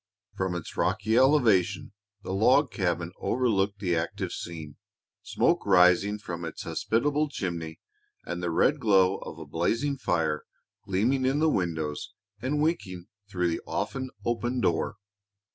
[0.35, 1.93] From its rocky elevation
[2.23, 4.77] the log cabin overlooked the active scene,
[5.21, 7.79] smoke rising from its hospitable chimney
[8.25, 10.41] and the red glow of a blazing fire
[10.87, 14.95] gleaming in the windows and winking through the often opened door.